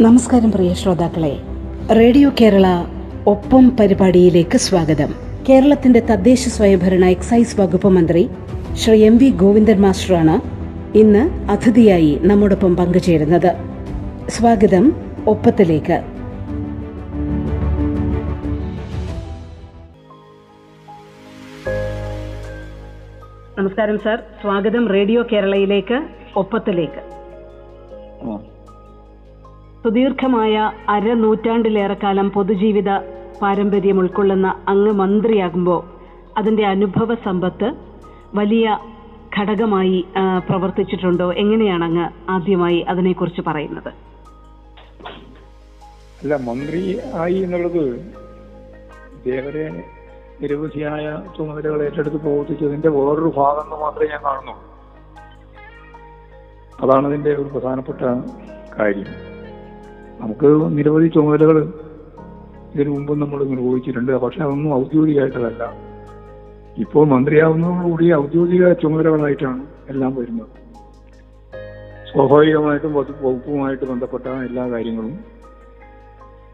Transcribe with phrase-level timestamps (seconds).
[0.00, 1.38] നമസ്കാരം പ്രിയ ശ്രോതാക്കളെ.
[1.94, 2.84] റേഡിയോ കേരള
[3.26, 5.14] ഒപ്പം പരിപാടിയിലേക്ക് സ്വാഗതം.
[5.48, 8.28] കേരളത്തിന്റെ തദ്ദേശ സ്വയംഭരണ എക്സൈസ് വകുപ്പ് മന്ത്രി
[8.74, 10.40] ശ്രീ എം വി ഗോവിന്ദൻ മാസ്റ്ററാണ്
[10.98, 13.56] ഇന്ന് അതിഥിയായി നമ്മോടൊപ്പം പങ്കുചേരുന്നത്.
[14.28, 14.92] സ്വാഗതം
[15.26, 16.02] ഒപ്പത്തിലേക്ക്.
[23.58, 24.18] നമസ്കാരം സർ.
[24.42, 26.02] സ്വാഗതം റേഡിയോ കേരളയിലേക്ക്
[26.36, 27.17] ഒപ്പത്തിലേക്ക്.
[29.82, 30.54] സുദീർഘമായ
[30.88, 32.90] അരനൂറ്റാണ്ടിലേറെ കാലം പൊതുജീവിത
[33.42, 35.80] പാരമ്പര്യം ഉൾക്കൊള്ളുന്ന അങ്ങ് മന്ത്രിയാകുമ്പോൾ
[36.38, 37.68] അതിന്റെ അനുഭവ സമ്പത്ത്
[38.34, 38.66] വലിയ
[39.38, 39.98] ഘടകമായി
[40.48, 41.26] പ്രവർത്തിച്ചിട്ടുണ്ടോ?
[41.42, 43.90] എങ്ങനെയാണ് അങ്ങ് ആദ്യമായി അതിനെക്കുറിച്ച് പറയുന്നത്?
[46.22, 46.82] അല്ല മന്ത്രി
[47.22, 47.82] ആയി എന്നുള്ളത്
[49.16, 49.64] ഇതേവരെ
[50.40, 51.04] നിരവധിയായ
[51.36, 54.54] ചുമതലകൾ ഏറ്റെടുത്ത് പ്രവർത്തിച്ചതിന്റെ വേറൊരു ഭാഗം എന്ന് മാത്രമേ ഞാൻ കാണുന്നു
[56.82, 58.02] അതാണ് അതിന്റെ ഒരു പ്രധാനപ്പെട്ട
[58.78, 59.08] കാര്യം.
[60.20, 61.58] നമുക്ക് നിരവധി ചുമതലകൾ
[62.74, 65.62] ഇതിനു മുമ്പ് നമ്മൾ നിർവഹിച്ചിട്ടുണ്ട് പക്ഷെ അതൊന്നും ഔദ്യോഗികമായിട്ടതല്ല.
[66.78, 70.52] ഇപ്പോൾ മന്ത്രിയാവുന്നതോടുകൂടി ഔദ്യോഗിക ചുമതലകളായിട്ടാണ് എല്ലാം വരുന്നത്.
[72.10, 75.14] സ്വാഭാവികമായിട്ടും വകുപ്പ് വകുപ്പുമായിട്ട് ബന്ധപ്പെട്ട എല്ലാ കാര്യങ്ങളും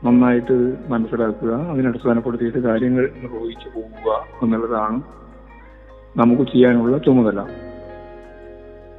[0.04, 0.56] നന്നായിട്ട്
[0.88, 4.98] മനസ്സിലാക്കുക അതിനടിസ്ഥാനപ്പെടുത്തിയിട്ട് കാര്യങ്ങൾ നിർവഹിച്ചു പോകുക എന്നുള്ളതാണ്
[6.16, 7.40] നമുക്ക് ചെയ്യാനുള്ള ചുമതല.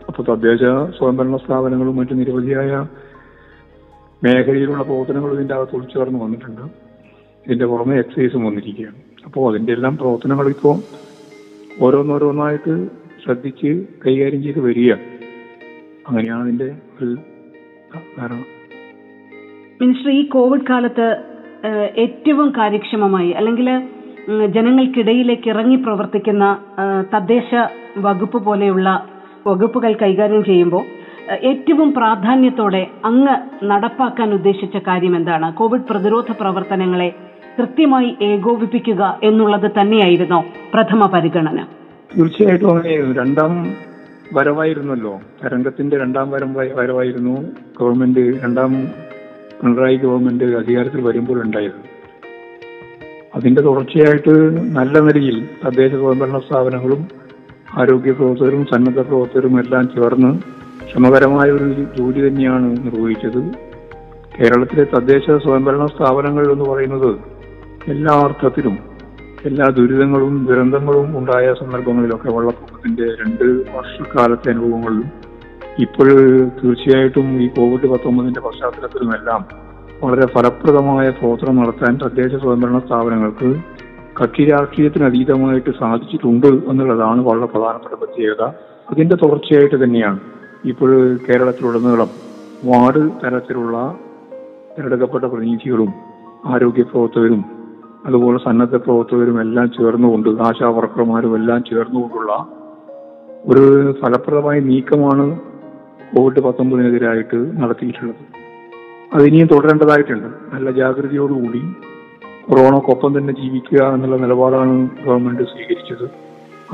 [0.07, 0.61] അപ്പൊ തദ്ദേശ
[0.97, 2.71] സ്വയംഭരണ സ്ഥാപനങ്ങളും മറ്റു നിരവധിയായ
[4.21, 6.61] മേഖലയിലുള്ള പ്രവർത്തനങ്ങളും ഇതിന്റെ അകത്ത് ഉൾച്ചേർന്ന് വന്നിട്ടുണ്ട്.
[7.45, 8.99] ഇതിന്റെ പുറമെ എക്സൈസും വന്നിരിക്കുകയാണ്.
[9.25, 10.75] അപ്പോൾ അതിന്റെ എല്ലാം പ്രവർത്തനങ്ങൾ ഇപ്പോൾ
[11.81, 12.73] ഓരോന്നോരോന്നായിട്ട്
[13.23, 13.69] ശ്രദ്ധിച്ച്
[14.05, 14.91] കൈകാര്യം ചെയ്ത് വരിക
[16.07, 16.67] അങ്ങനെയാണ് അതിന്റെ
[16.99, 17.13] ഒരു
[18.17, 18.43] കാരണം
[19.81, 21.07] മിനിസ്റ്റർ ഈ കോവിഡ് കാലത്ത്
[21.97, 23.69] ഏറ്റവും കാര്യക്ഷമമായി അല്ലെങ്കിൽ
[24.53, 26.45] ജനങ്ങൾക്കിടയിലേക്ക് ഇറങ്ങി പ്രവർത്തിക്കുന്ന
[27.13, 27.49] തദ്ദേശ
[27.97, 28.89] വകുപ്പ് പോലെയുള്ള
[29.47, 30.85] വകുപ്പുകൾ കൈകാര്യം ചെയ്യുമ്പോൾ
[31.31, 37.15] ഏറ്റവും പ്രാധാന്യത്തോടെ അങ്ങ് നടപ്പാക്കാൻ ഉദ്ദേശിച്ച കാര്യം എന്താണ് കോവിഡ് പ്രതിരോധ പ്രവർത്തനങ്ങളെ
[37.57, 41.65] കൃത്യമായി ഏകോപിപ്പിക്കുക എന്നുള്ളത് തന്നെയായിരുന്നോ പ്രഥമ പരിഗണന.
[42.17, 42.81] തീർച്ചയായിട്ടും
[43.17, 43.75] രണ്ടാം
[44.33, 45.21] വരവായിരുന്നല്ലോ.
[45.45, 47.35] രംഗത്തിന്റെ രണ്ടാം വരം വരവായിരുന്നു
[47.81, 48.87] ഗവൺമെന്റ് രണ്ടാം
[49.61, 51.79] പിണറായി ഗവൺമെന്റ് അധികാരത്തിൽ വരുമ്പോൾ ഉണ്ടായത്.
[53.35, 54.33] അതിന്റെ തുടർച്ചയായിട്ട്
[54.77, 57.07] നല്ല നിലയിൽ തദ്ദേശ സ്വയംഭരണ സ്ഥാപനങ്ങളും
[57.77, 63.39] ആരോഗ്യ പ്രവർത്തകരും സന്നദ്ധ പ്രവർത്തകരും എല്ലാം ചേർന്ന് ശ്രമകരമായ ഒരു ജോലി തന്നെയാണ് നിർവഹിച്ചത്.
[64.35, 67.11] കേരളത്തിലെ തദ്ദേശ സ്വയംഭരണ സ്ഥാപനങ്ങൾ എന്ന് പറയുന്നത്
[67.93, 68.75] എല്ലാ അർത്ഥത്തിലും
[69.45, 75.09] എല്ലാ ദുരിതങ്ങളും ദുരന്തങ്ങളും ഉണ്ടായ സന്ദർഭങ്ങളിലൊക്കെ വെള്ളപ്പൊക്കത്തിന്റെ രണ്ട് വർഷക്കാലത്തെ അനുഭവങ്ങളിലും
[75.79, 76.07] ഇപ്പോൾ
[76.59, 79.41] തീർച്ചയായിട്ടും ഈ കോവിഡ് പത്തൊമ്പതിന്റെ പശ്ചാത്തലത്തിലുമെല്ലാം
[80.03, 83.49] വളരെ ഫലപ്രദമായ പ്രവർത്തനം നടത്താൻ തദ്ദേശ സ്വയംഭരണ സ്ഥാപനങ്ങൾക്ക്
[84.19, 88.43] കക്ഷി രാഷ്ട്രീയത്തിന് അതീതമായിട്ട് സാധിച്ചിട്ടുണ്ട് എന്നുള്ളതാണ് വളരെ പ്രധാനപ്പെട്ട പ്രത്യേകത.
[88.91, 90.19] അതിന്റെ തുടർച്ചയായിട്ട് തന്നെയാണ്
[90.65, 92.09] ഇപ്പോൾ കേരളത്തിലുടനീളം
[92.65, 93.97] വാർഡ് തലത്തിലുള്ള
[94.71, 95.93] തിരഞ്ഞെടുക്കപ്പെട്ട പ്രതിനിധികളും
[96.45, 97.45] ആരോഗ്യ പ്രവർത്തകരും
[98.05, 102.47] അതുപോലെ സന്നദ്ധ പ്രവർത്തകരും എല്ലാം ചേർന്നുകൊണ്ട് ആശാ വർക്കർമാരും എല്ലാം ചേർന്നുകൊണ്ടുള്ള
[103.45, 105.39] ഒരു ഫലപ്രദമായ നീക്കമാണ്
[106.15, 108.23] കോവിഡ് പത്തൊമ്പതിനെതിരായിട്ട് നടത്തിയിട്ടുള്ളത്.
[109.13, 110.55] അതിനിയും തുടരേണ്ടതായിട്ടുണ്ട്.
[110.55, 111.61] നല്ല ജാഗ്രതയോടുകൂടി
[112.47, 116.05] കൊറോണക്കൊപ്പം തന്നെ ജീവിക്കുക എന്നുള്ള നിലപാടാണ് ഗവൺമെന്റ് സ്വീകരിച്ചത്.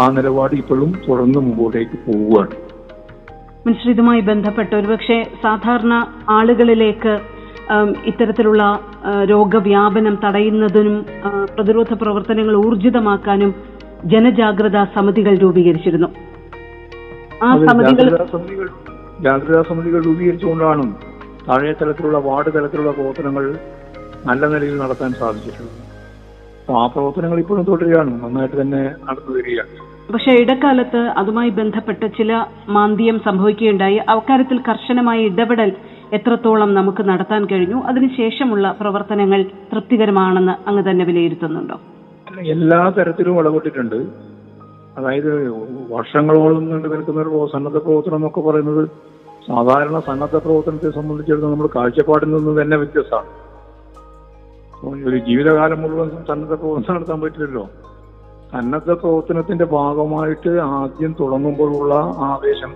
[0.02, 2.71] ആ നിലപാട് ഇപ്പോഴും തുടർന്ന് മുമ്പോട്ടേക്ക് പോവുകയാണ്.
[3.66, 5.94] മിനിസ്റ്റർ ഇതുമായി ബന്ധപ്പെട്ട് ഒരുപക്ഷെ സാധാരണ
[6.38, 7.14] ആളുകളിലേക്ക്
[8.12, 8.64] ഇത്തരത്തിലുള്ള
[9.32, 10.96] രോഗവ്യാപനം തടയുന്നതിനും
[11.56, 13.52] പ്രതിരോധ പ്രവർത്തനങ്ങൾ ഊർജിതമാക്കാനും
[14.14, 16.10] ജനജാഗ്രതാ സമിതികൾ രൂപീകരിച്ചിരുന്നു.
[17.46, 18.08] ആ സമിതികൾ
[19.28, 20.86] ജാഗ്രതാ സമിതികൾ രൂപീകരിച്ചുകൊണ്ടാണ്
[21.48, 23.46] താഴെ തലത്തിലുള്ള വാർഡ് തലത്തിലുള്ള പ്രവർത്തനങ്ങൾ
[24.30, 25.78] നല്ല നിലയിൽ നടത്താൻ സാധിച്ചിട്ടുള്ളത്.
[26.80, 28.12] ആ പ്രവർത്തനങ്ങൾ ഇപ്പോഴും തുടരുകയാണ്.
[28.24, 29.74] നന്നായിട്ട് തന്നെ നടന്നു വരികയാണ്
[30.14, 33.98] പക്ഷേ ഇടക്കാലത്ത് അതുമായി ബന്ധപ്പെട്ട് ചില മാന്ദ്യം സംഭവിക്കുകയുണ്ടായി.
[33.98, 35.72] അക്കാര്യത്തിൽ കർശനമായ ഇടപെടൽ
[36.14, 41.78] എത്രത്തോളം നമുക്ക് നടത്താൻ കഴിഞ്ഞു അതിനുശേഷമുള്ള പ്രവർത്തനങ്ങൾ തൃപ്തികരമാണെന്ന് അങ്ങ് തന്നെ വിലയിരുത്തുന്നുണ്ടോ?
[42.40, 43.96] എല്ലാ തരത്തിലും ഇടപെട്ടിട്ടുണ്ട്.
[44.98, 45.50] അതായത്
[45.92, 48.90] വർഷങ്ങളോളം നീണ്ടു നിൽക്കുന്ന ഒരു സന്നദ്ധ പ്രവർത്തനം എന്നൊക്കെ പറയുന്നത്
[49.48, 53.30] സാധാരണ സന്നദ്ധ പ്രവർത്തനത്തെ സംബന്ധിച്ചിടത്തോളം നമ്മൾ കാഴ്ചപ്പാടിൽ നിന്ന് തന്നെ വ്യത്യസ്തമാണ്.
[55.06, 57.70] ഒരു ജീവിതകാലം മുഴുവൻ സന്നദ്ധ പ്രവർത്തനം നടത്താൻ പറ്റില്ലല്ലോ.
[58.54, 61.94] സന്നദ്ധ പ്രവർത്തനത്തിന്റെ ഭാഗമായിട്ട് ആദ്യം തുടങ്ങുമ്പോഴുള്ള
[62.30, 62.72] ആവേശം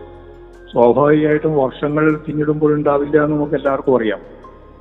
[0.71, 4.21] സ്വാഭാവികമായിട്ടും വർഷങ്ങൾ പിന്നിടുമ്പോൾ ഉണ്ടാവില്ല എന്ന് നമുക്ക് എല്ലാവർക്കും അറിയാം.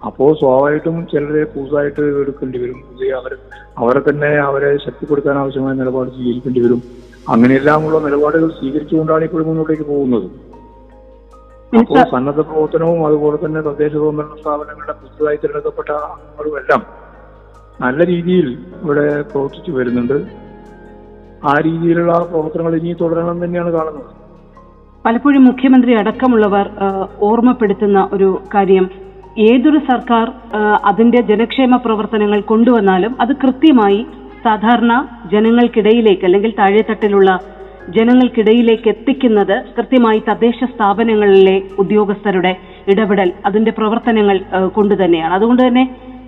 [0.07, 2.79] അപ്പോൾ സ്വാഭാവികമായിട്ടും ചിലരെ പൂസായിട്ട് എടുക്കേണ്ടി വരും.
[2.91, 3.33] പുതിയ അവർ
[3.79, 6.83] അവരെ തന്നെ അവരെ ശക്തിപ്പെടുത്താൻ ആവശ്യമായ നിലപാട് സ്വീകരിക്കേണ്ടി വരും.
[7.29, 10.29] അങ്ങനെയെല്ലാമുള്ള നിലപാടുകൾ സ്വീകരിച്ചുകൊണ്ടാണ് ഇപ്പോൾ മുന്നോട്ടേക്ക് പോകുന്നത്.
[11.73, 16.83] അപ്പോൾ സന്നദ്ധ പ്രവർത്തനവും അതുപോലെ തന്നെ തദ്ദേശ സ്വയംഭരണ സ്ഥാപനങ്ങളുടെ പുതുതായി തിരഞ്ഞെടുക്കപ്പെട്ട അംഗങ്ങളും എല്ലാം
[17.81, 18.49] നല്ല രീതിയിൽ
[18.83, 20.44] ഇവിടെ പ്രവർത്തിച്ചു വരുന്നുണ്ട്.
[21.45, 24.11] ആ രീതിയിലുള്ള പ്രവർത്തനങ്ങൾ ഇനി തുടരണം തന്നെയാണ് കാണുന്നത്.
[25.05, 26.67] പലപ്പോഴും മുഖ്യമന്ത്രി അടക്കമുള്ളവർ
[27.23, 28.85] ഓർമ്മപ്പെടുത്തുന്ന ഒരു കാര്യം
[29.49, 30.27] ഏതൊരു സർക്കാർ
[30.85, 34.01] അതിന്റെ ജനക്ഷേമ പ്രവർത്തനങ്ങൾ കൊണ്ടുവന്നാലും അത് കൃത്യമായി
[34.45, 34.93] സാധാരണ
[35.33, 37.31] ജനങ്ങൾക്കിടയിലേക്ക് അല്ലെങ്കിൽ താഴെത്തട്ടിലുള്ള
[37.97, 42.53] ജനങ്ങൾക്കിടയിലേക്ക് എത്തിക്കുന്നത് കൃത്യമായി തദ്ദേശ സ്ഥാപനങ്ങളിലെ ഉദ്യോഗസ്ഥരുടെ
[42.93, 44.37] ഇടപെടൽ അതിന്റെ പ്രവർത്തനങ്ങൾ
[44.73, 45.29] കൊണ്ടുതന്നെയാണ്.
[45.29, 45.85] കൊണ്ട് അതുകൊണ്ട് തന്നെ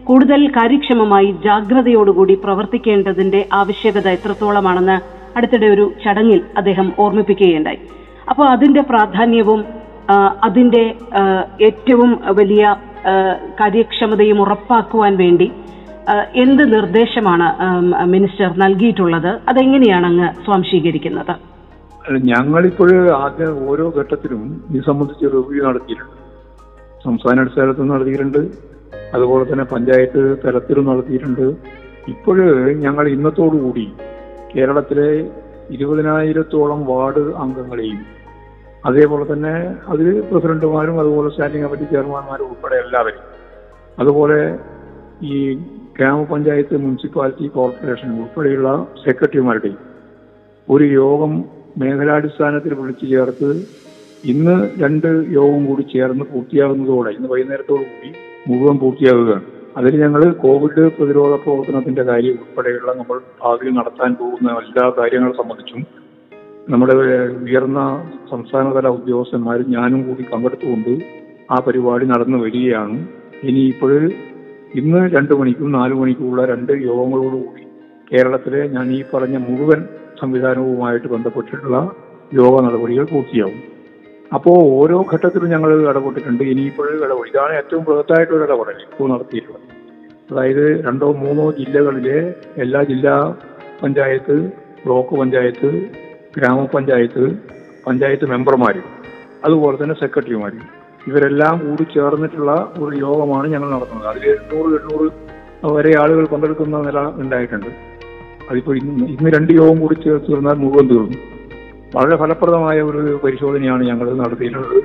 [0.09, 4.97] കൂടുതൽ കാര്യക്ഷമമായി ജാഗ്രതയോടുകൂടി പ്രവർത്തിക്കേണ്ടതിന്റെ ആവശ്യകത എത്രത്തോളമാണെന്ന്
[5.39, 7.81] അടുത്തിടെ ഒരു ചടങ്ങിൽ അദ്ദേഹം ഓർമ്മിപ്പിക്കുകയുണ്ടായി.
[8.31, 9.61] അപ്പോൾ അതിന്റെ പ്രാധാന്യവും
[10.49, 10.83] അതിന്റെ
[11.69, 12.65] ഏറ്റവും വലിയ
[13.61, 15.49] കാര്യക്ഷമതയും ഉറപ്പാക്കുവാൻ വേണ്ടി
[16.45, 17.47] എന്ത് നിർദ്ദേശമാണ്
[18.15, 21.35] മിനിസ്റ്റർ നൽകിയിട്ടുള്ളത് അതെങ്ങനെയാണ് അങ്ങ് സ്വാംശീകരിക്കുന്നത്
[22.31, 22.91] ഞങ്ങളിപ്പോൾ
[23.25, 24.43] ആദ്യ ഓരോ ഘട്ടത്തിലും
[24.75, 26.17] ഇത് സംബന്ധിച്ച് റിവ്യൂ നടത്തിയിട്ടുണ്ട്.
[27.07, 28.41] സംസ്ഥാന അടിസ്ഥാനത്തിൽ നടത്തിയിട്ടുണ്ട്.
[29.15, 31.47] അതുപോലെ തന്നെ പഞ്ചായത്ത് തലത്തിലും നടത്തിയിട്ടുണ്ട്.
[32.09, 33.87] ഇപ്പോഴ് ഞങ്ങൾ ഇന്നത്തോടുകൂടി
[34.55, 35.09] കേരളത്തിലെ
[35.71, 38.01] ഇരുപതിനായിരത്തോളം വാർഡ് അംഗങ്ങളെയും
[38.85, 39.55] അതേപോലെ തന്നെ
[39.89, 43.25] അതിൽ പ്രസിഡന്റുമാരും അതുപോലെ സ്റ്റാൻഡിംഗ് കമ്മിറ്റി ചെയർമാൻമാരും ഉൾപ്പെടെ എല്ലാവരും
[43.99, 44.39] അതുപോലെ
[45.23, 45.37] ഈ
[45.99, 48.71] ഗ്രാമപഞ്ചായത്ത് മുനിസിപ്പാലിറ്റി കോർപ്പറേഷൻ ഉൾപ്പെടെയുള്ള
[49.05, 49.79] സെക്രട്ടറിമാരുടെയും
[50.69, 51.33] ഒരു യോഗം
[51.77, 53.51] മേഖലാടിസ്ഥാനത്തിൽ വിളിച്ചു ചേർത്ത്
[54.25, 58.11] ഇന്ന് രണ്ട് യോഗം കൂടി ചേർന്ന് പൂർത്തിയാകുന്നതോടെ ഇന്ന് വൈകുന്നേരത്തോടു കൂടി
[58.49, 59.45] മുഴുവൻ പൂർത്തിയാകുകയാണ്
[59.77, 65.87] അതിൽ ഞങ്ങൾ കോവിഡ് പ്രതിരോധ പ്രവർത്തനത്തിന്റെ കാര്യം ഉൾപ്പെടെയുള്ള നമ്മൾ ഭാവിയിൽ നടത്താൻ പോകുന്ന എല്ലാ കാര്യങ്ങളെ സംബന്ധിച്ചും
[66.69, 66.95] നമ്മുടെ
[67.43, 67.81] ഉയർന്ന
[68.31, 70.93] സംസ്ഥാനതല ഉദ്യോഗസ്ഥന്മാരും ഞാനും കൂടി പങ്കെടുത്തുകൊണ്ട്
[71.51, 72.97] ആ പരിപാടി നടന്നു വരികയാണ്.
[73.43, 74.01] ഇനി ഇപ്പോഴ്
[74.75, 77.63] ഇന്ന് രണ്ട് മണിക്കും നാല് മണിക്കുമുള്ള രണ്ട് യോഗങ്ങളോടുകൂടി
[78.13, 79.81] കേരളത്തിലെ ഞാൻ ഈ പറഞ്ഞ മുഴുവൻ
[80.21, 81.79] സംവിധാനവുമായിട്ട് ബന്ധപ്പെട്ടിട്ടുള്ള
[82.35, 83.76] യോഗ നടപടികൾ പൂർത്തിയാവും.
[84.35, 86.45] അപ്പോൾ ഓരോ ഘട്ടത്തിലും ഞങ്ങൾ ഇടപെട്ടിട്ടുണ്ട്.
[86.53, 89.67] ഇനിയിപ്പോഴും ഇടപെടും ഇതാണ് ഏറ്റവും ബൃഹത്തായിട്ടൊരു ഇടപെടൽ ഇപ്പോൾ നടത്തിയിട്ടുള്ളത്.
[90.31, 92.19] അതായത് രണ്ടോ മൂന്നോ ജില്ലകളിലെ
[92.65, 93.15] എല്ലാ ജില്ലാ
[93.83, 94.37] പഞ്ചായത്ത്
[94.85, 95.71] ബ്ലോക്ക് പഞ്ചായത്ത്
[96.37, 97.25] ഗ്രാമപഞ്ചായത്ത്
[97.87, 98.87] പഞ്ചായത്ത് മെമ്പർമാരും
[99.45, 100.65] അതുപോലെ തന്നെ സെക്രട്ടറിമാരും
[101.09, 102.53] ഇവരെല്ലാം കൂടി ചേർന്നിട്ടുള്ള
[102.85, 104.09] ഒരു യോഗമാണ് ഞങ്ങൾ നടത്തുന്നത്.
[104.13, 105.07] അതിൽ എണ്ണൂറ് എണ്ണൂറ്
[105.77, 107.71] വരെ ആളുകൾ പങ്കെടുക്കുന്ന നില ഉണ്ടായിട്ടുണ്ട്.
[108.51, 111.19] അതിപ്പോൾ ഇന്ന് ഇന്ന് രണ്ട് യോഗം കൂടി ചേർത്ത് തീർന്നാൽ മുഴുവൻ തീർന്നു.
[111.97, 114.83] വളരെ ഫലപ്രദമായ ഒരു പരിശോധനയാണ് ഞങ്ങൾ നടത്തിയിട്ടുള്ളത്.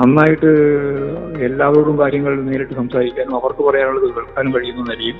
[0.00, 0.50] നന്നായിട്ട്
[1.38, 5.14] എല്ലാവരോടും കാര്യങ്ങൾ നേരിട്ട് സംസാരിക്കാനും അവർക്ക് പറയാനുള്ളത് കേൾക്കാനും കഴിയുന്ന നിലയിൽ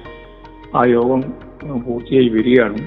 [0.77, 1.21] ആ യോഗം
[1.87, 2.79] പൂർത്തിയായി വരികയാണ്.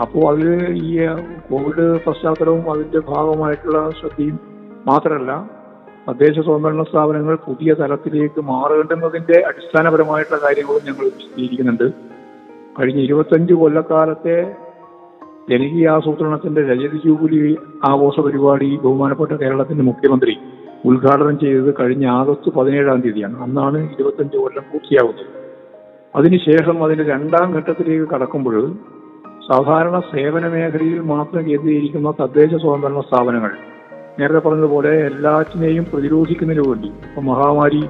[0.00, 0.48] അപ്പോൾ അതിൽ
[0.84, 1.06] ഈ
[1.50, 4.40] കോവിഡ് പശ്ചാത്തലവും അതിന്റെ ഭാഗമായിട്ടുള്ള ശ്രദ്ധയും
[4.86, 5.50] മാത്രമല്ല
[6.08, 11.92] തദ്ദേശ സ്വയംഭരണ സ്ഥാപനങ്ങൾ പുതിയ തലത്തിലേക്ക് മാറേണ്ടുന്നതിന്റെ അടിസ്ഥാനപരമായിട്ടുള്ള കാര്യങ്ങളും ഞങ്ങൾ വിശദീകരിക്കുന്നുണ്ട്.
[12.80, 14.56] കഴിഞ്ഞ ഇരുപത്തഞ്ച് കൊല്ലക്കാലത്തെ
[15.50, 17.40] ജനകീയാസൂത്രണത്തിന്റെ രജത ജൂബിലി
[17.84, 20.34] ആഘോഷ പരിപാടി ബഹുമാനപ്പെട്ട കേരളത്തിന്റെ മുഖ്യമന്ത്രി
[20.84, 23.36] ഉദ്ഘാടനം ചെയ്തത് കഴിഞ്ഞ ആഗസ്റ്റ് പതിനേഴാം തീയതിയാണ്.
[23.42, 25.26] അന്നാണ് ഇരുപത്തഞ്ച് കൊല്ലം പൂർത്തിയാകുന്നത്.
[26.14, 28.56] അതിനുശേഷം അതിന്റെ രണ്ടാം ഘട്ടത്തിലേക്ക് കടക്കുമ്പോൾ
[29.48, 33.52] സാധാരണ സേവന മേഖലയിൽ മാത്രം കേന്ദ്രീകരിക്കുന്ന തദ്ദേശ സ്വയംഭരണ സ്ഥാപനങ്ങൾ
[34.18, 37.82] നേരത്തെ പറഞ്ഞതുപോലെ എല്ലാറ്റിനെയും പ്രതിരോധിക്കുന്നതിന് വേണ്ടി ഇപ്പൊ മഹാമാരി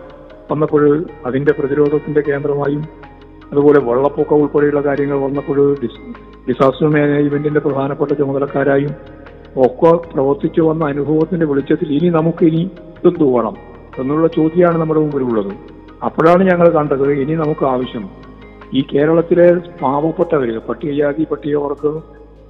[0.50, 0.84] വന്നപ്പോൾ
[1.26, 2.82] അതിന്റെ പ്രതിരോധത്തിന്റെ കേന്ദ്രമായും
[3.52, 5.58] അതുപോലെ വെള്ളപ്പൊക്കം ഉൾപ്പെടെയുള്ള കാര്യങ്ങൾ വന്നപ്പോൾ
[6.48, 8.92] ഡിസാസ്റ്റർ മാനേജ്മെന്റിന്റെ പ്രധാനപ്പെട്ട ചുമതലക്കാരായും
[9.66, 12.62] ഒക്കെ പ്രവർത്തിച്ചു വന്ന അനുഭവത്തിന്റെ വെളിച്ചത്തിൽ ഇനി നമുക്ക് ഇനി
[13.08, 13.56] എന്തു വേണം
[14.00, 15.52] എന്നുള്ള ചോദ്യമാണ് നമ്മുടെ മുമ്പിലുള്ളത്.
[16.04, 18.04] അപ്പോഴാണ് ഞങ്ങൾ കണ്ടത് ഇനി നമുക്ക് ആവശ്യം.
[18.74, 19.46] ഈ കേരളത്തിലെ
[19.82, 21.92] പാവപ്പെട്ടവര് പട്ടികജാതി പട്ടികവർക്ക്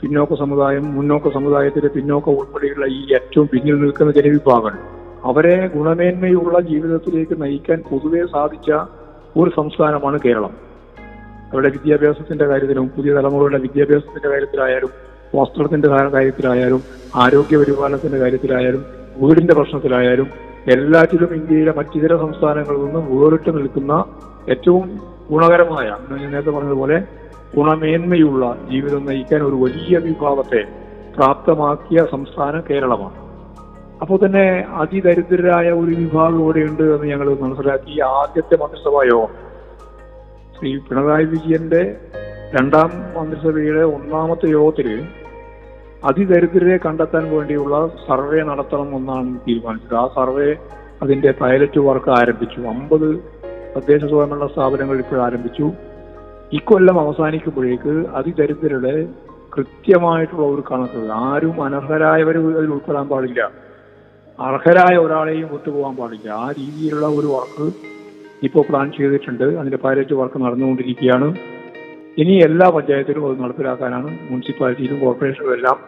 [0.01, 4.83] പിന്നോക്ക സമുദായം മുന്നോക്ക സമുദായത്തിലെ പിന്നോക്ക ഉൾപ്പെടെയുള്ള ഈ ഏറ്റവും പിന്നിൽ നിൽക്കുന്ന ജനവിഭാഗങ്ങൾ
[5.25, 8.71] അവരെ ഗുണമേന്മയുള്ള ജീവിതത്തിലേക്ക് നയിക്കാൻ പൊതുവെ സാധിച്ച
[9.37, 10.70] ഒരു സംസ്ഥാനമാണ് കേരളം.
[11.51, 14.91] അവരുടെ വിദ്യാഭ്യാസത്തിന്റെ കാര്യത്തിലും പുതിയ തലമുറയുടെ വിദ്യാഭ്യാസത്തിന്റെ കാര്യത്തിലായാലും
[15.35, 16.81] വസ്ത്രത്തിന്റെ കാര്യത്തിലായാലും
[17.15, 18.83] ആരോഗ്യ പരിപാലനത്തിന്റെ കാര്യത്തിലായാലും
[19.21, 20.29] വീടിന്റെ പ്രശ്നത്തിലായാലും
[20.67, 23.93] എല്ലാറ്റിലും ഇന്ത്യയിലെ മറ്റിതര സംസ്ഥാനങ്ങളിൽ നിന്നും വേറിട്ട് നിൽക്കുന്ന
[24.49, 24.85] ഏറ്റവും
[25.31, 25.89] ഗുണകരമായ
[26.25, 26.99] നേരത്തെ പറഞ്ഞതുപോലെ
[27.55, 30.61] ഗുണമേന്മയുള്ള ജീവിതം നയിക്കാൻ ഒരു വലിയ വിഭാഗത്തെ
[31.17, 33.17] പ്രാപ്തമാക്കിയ സംസ്ഥാനം കേരളമാണ്.
[34.03, 34.45] അപ്പോൾ തന്നെ
[34.81, 39.03] അതിദരിദ്രരായ ഒരു വിഭാഗം ഇവിടെയുണ്ട് എന്ന് ഞങ്ങൾ മനസ്സിലാക്കി ആദ്യത്തെ മന്ത്രിസഭാ
[40.61, 41.97] ശ്രീ പിണറായി വിജയന്റെ
[42.55, 45.09] രണ്ടാം മന്ത്രിസഭയുടെ ഒന്നാമത്തെ യോഗത്തിൽ
[46.05, 49.95] അതിദരിദ്രരെ കണ്ടെത്താൻ വേണ്ടിയുള്ള സർവേ നടത്തണം എന്നാണ് തീരുമാനിച്ചത്.
[49.95, 50.57] ആ സർവേ
[51.03, 52.61] അതിന്റെ പൈലറ്റ് വർക്ക് ആരംഭിച്ചു.
[52.61, 53.09] അമ്പത്
[53.77, 55.73] തദ്ദേശ സ്വയംഭരണ സ്ഥാപനങ്ങൾ ഇപ്പോൾ ആരംഭിച്ചു.
[56.53, 59.09] ഇക്കൊല്ലം അവസാനിക്കുമ്പോഴേക്ക് അതിദരിദ്രരുടെ
[59.57, 61.13] കൃത്യമായിട്ടുള്ള ഒരു കണക്ക്.
[61.13, 63.51] ആരും അനർഹരായവർ അതിൽ ഉൾപ്പെടാൻ പാടില്ല.
[64.41, 66.31] അർഹരായ ഒരാളെയും വിട്ടുപോകാൻ പാടില്ല.
[66.31, 67.73] ആ രീതിയിലുള്ള ഒരു വർക്ക്
[68.47, 69.47] ഇപ്പോൾ പ്ലാൻ ചെയ്തിട്ടുണ്ട്.
[69.61, 71.29] അതിന്റെ പൈലറ്റ് വർക്ക് നടന്നുകൊണ്ടിരിക്കുകയാണ്.
[72.23, 75.79] ഇനി എല്ലാ പഞ്ചായത്തിലും അത് നടപ്പിലാക്കാനാണ് മുനിസിപ്പാലിറ്റിയിലും കോർപ്പറേഷനിലും എല്ലാം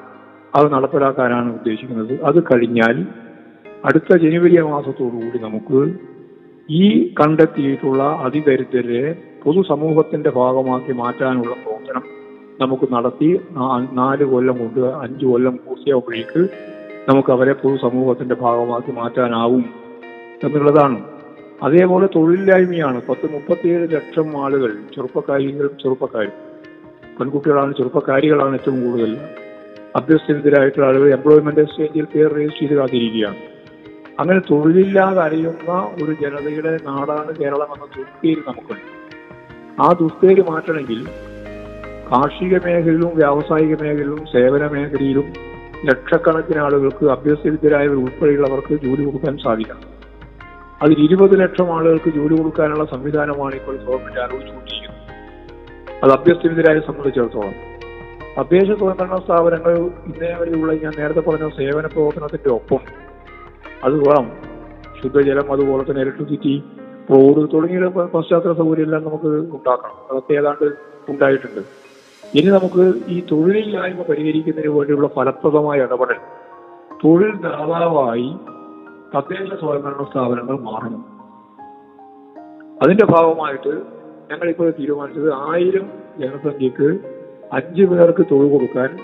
[0.57, 2.15] അത് നടപ്പിലാക്കാനാണ് ഉദ്ദേശിക്കുന്നത്.
[2.29, 2.97] അത് കഴിഞ്ഞാൽ
[3.89, 5.79] അടുത്ത ജനുവരി മാസത്തോടുകൂടി നമുക്ക്
[6.69, 6.85] ഈ
[7.21, 9.05] കണ്ടെത്തിയിട്ടുള്ള അതിദരിദ്രരെ
[9.45, 12.05] പൊതുസമൂഹത്തിന്റെ ഭാഗമാക്കി മാറ്റാനുള്ള പ്രവർത്തനം
[12.61, 13.31] നമുക്ക് നടത്തി
[14.01, 16.43] നാല് കൊല്ലം കൊണ്ട് അഞ്ച് കൊല്ലം പൂർത്തിയാവുമ്പോഴേക്ക്
[17.09, 19.65] നമുക്ക് അവരെ പൊതുസമൂഹത്തിന്റെ ഭാഗമാക്കി മാറ്റാനാവും
[20.45, 20.99] എന്നുള്ളതാണ്.
[21.63, 23.03] അതേപോലെ തൊഴിലില്ലായ്മയാണ്.
[23.09, 26.33] പത്ത് മുപ്പത്തിയേഴ് ലക്ഷം ആളുകൾ ചെറുപ്പക്കാരികളും ചെറുപ്പക്കാരും
[27.19, 29.17] പെൺകുട്ടികളാണ് ചെറുപ്പക്കാരികളാണ് ഏറ്റവും കൂടുതൽ
[29.97, 33.37] അഭ്യസ്തവിദ്യരായിട്ടുള്ള ആളുകൾ എംപ്ലോയ്മെന്റ് എക്സ്ചേഞ്ചിൽ പേർ രജിസ്റ്റർ ചെയ്ത് കാത്തിരിക്കുകയാണ്.
[34.19, 38.89] അങ്ങനെ തൊഴിലില്ലാതെ അറിയുന്ന ഒരു ജനതയുടെ നാടാണ് കേരളം എന്ന ദുഃഖേര് നമുക്കുണ്ട്.
[39.83, 41.07] ആ ദുഃഖേര് മാറ്റണമെങ്കിൽ
[42.11, 45.33] കാർഷിക മേഖലയിലും വ്യാവസായിക മേഖലയിലും സേവന മേഖലയിലും
[45.85, 49.92] ലക്ഷക്കണക്കിന് ആളുകൾക്ക് അഭ്യസ്തവിദ്യരായവർ ഉൾപ്പെടെയുള്ളവർക്ക് ജോലി കൊടുക്കാൻ സാധിക്കണം.
[50.83, 54.93] അതിൽ ഇരുപത് ലക്ഷം ആളുകൾക്ക് ജോലി കൊടുക്കാനുള്ള സംവിധാനമാണ് ഇപ്പോൾ ഗവൺമെന്റ് ആലോചിച്ചുകൊണ്ടിരിക്കുന്നത്
[56.03, 57.55] അത് അഭ്യസ്തവിദ്യരായ സംബന്ധിച്ചിടത്തോളം.
[58.39, 62.79] തദ്ദേശ സ്വയംഭരണ സ്ഥാപനങ്ങൾ ഇന്നേ വരെയുള്ള ഞാൻ നേരത്തെ പറഞ്ഞ സേവന പ്രവർത്തനത്തിന്റെ ഒപ്പം
[63.85, 64.33] അത് വേണം.
[65.03, 66.63] ശുദ്ധജലം അതുപോലെ തന്നെ ഇലക്ട്രിസിറ്റി
[67.11, 69.97] റോഡ് തുടങ്ങിയ പശ്ചാത്തല സൗകര്യം എല്ലാം നമുക്ക് ഉണ്ടാക്കണം.
[70.11, 70.73] അതൊക്കെ ഏതാണ്ട്
[71.09, 71.61] ഉണ്ടായിട്ടുണ്ട്.
[72.35, 76.17] ഇനി നമുക്ക് ഈ തൊഴിലില്ലായ്മ പരിഹരിക്കുന്നതിന് വേണ്ടിയുള്ള ഫലപ്രദമായ ഇടപെടൽ.
[77.05, 78.37] തൊഴിൽ ദാതാവായി
[79.15, 81.05] തദ്ദേശ സ്വയംഭരണ സ്ഥാപനങ്ങൾ മാറണം.
[82.83, 83.73] അതിന്റെ ഭാഗമായിട്ട്
[84.31, 85.87] ഞങ്ങൾ ഇപ്പോൾ തീരുമാനിച്ചത് ആയിരം
[86.19, 86.99] ജനസംഖ്യക്ക്
[87.53, 88.99] അഞ്ചു പേർക്ക് തൊഴിൽ കൊടുക്കാൻ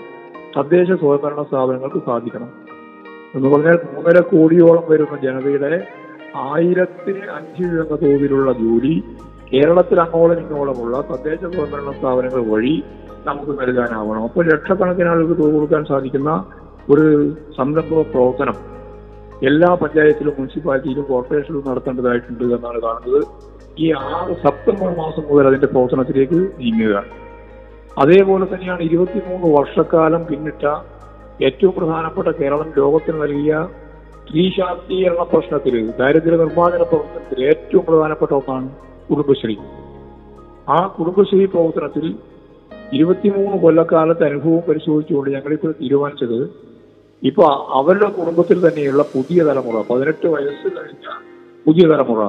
[0.57, 2.49] തദ്ദേശ സ്വയംഭരണ സ്ഥാപനങ്ങൾക്ക് സാധിക്കണം.
[3.35, 5.87] എന്ന് പറഞ്ഞാൽ മൂന്നര കോടിയോളം വരുന്ന ജനതയുടെ
[6.35, 9.03] ആയിരത്തിന് അഞ്ച് എന്ന തോതിലുള്ള ജോലി
[9.53, 12.83] കേരളത്തിൽ അങ്ങോളം ഇങ്ങോളമുള്ള തദ്ദേശ സ്വയംഭരണ സ്ഥാപനങ്ങൾ വഴി
[13.25, 14.23] നമുക്ക് നൽകാനാവണം.
[14.23, 16.45] അപ്പോൾ ലക്ഷക്കണക്കിന് ആളുകൾക്ക് തൊഴിൽ കൊടുക്കാൻ സാധിക്കുന്ന
[16.89, 18.78] ഒരു സംരംഭ പ്രവർത്തനം
[19.47, 23.21] എല്ലാ പഞ്ചായത്തിലും മുനിസിപ്പാലിറ്റിയിലും കോർപ്പറേഷനിലും നടത്തേണ്ടതായിട്ടുണ്ട് എന്നാണ് കാണുന്നത്.
[23.77, 27.11] ഈ ആറ് സെപ്റ്റംബർ മാസം മുതൽ അതിന്റെ പ്രവർത്തനത്തിലേക്ക് നീങ്ങുകയാണ്
[27.97, 30.65] അതേപോലെ തന്നെയാണ് ഇരുപത്തിമൂന്ന് വർഷക്കാലം പിന്നിട്ട
[31.47, 33.53] ഏറ്റവും പ്രധാനപ്പെട്ട കേരളം ലോകത്തിന് നൽകിയ
[34.23, 38.67] സ്ത്രീ ശാക്തീകരണ പ്രശ്നത്തിൽ ദാരിദ്ര്യ നിർമ്മാർജന പ്രവർത്തനത്തിൽ ഏറ്റവും പ്രധാനപ്പെട്ട ഒന്നാണ്
[39.09, 39.55] കുടുംബശ്രീ.
[40.67, 42.05] ആ കുടുംബശ്രീ പ്രവർത്തനത്തിൽ
[42.93, 46.39] ഇരുപത്തിമൂന്ന് കൊല്ലക്കാലത്തെ അനുഭവം പരിശോധിച്ചുകൊണ്ട് ഞങ്ങളിപ്പോൾ തീരുമാനിച്ചത്
[47.23, 51.07] ഇപ്പൊ അവരുടെ കുടുംബത്തിൽ തന്നെയുള്ള പുതിയ തലമുറ പതിനെട്ട് വയസ്സ് കഴിഞ്ഞ
[51.65, 52.21] പുതിയ തലമുറ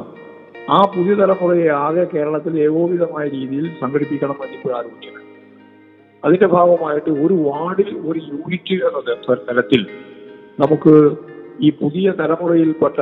[0.71, 5.27] ആ പുതിയ തലമുറയെ ആകെ കേരളത്തിൽ ഏകോപിതമായ രീതിയിൽ സംഘടിപ്പിക്കണം എന്നിപ്പോൾ ആലോചിക്കുന്നത്
[6.25, 9.83] അതിന്റെ ഭാഗമായിട്ട് ഒരു വാർഡിൽ ഒരു യൂണിറ്റ് എന്ന തലത്തിൽ
[10.61, 10.95] നമുക്ക്
[11.61, 13.01] ഈ പുതിയ തലമുറയിൽപ്പെട്ട